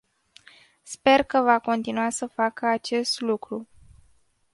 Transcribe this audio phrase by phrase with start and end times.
[0.83, 3.67] Sper că va continua să facă acest lucru.